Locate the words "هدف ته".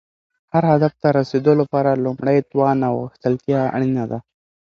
0.73-1.07